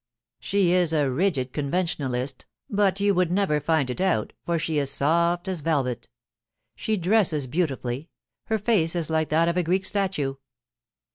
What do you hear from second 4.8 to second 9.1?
soft as velvet She dresses beautifully, her face